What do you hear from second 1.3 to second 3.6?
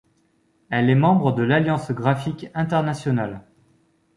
de l’Alliance graphique internationale.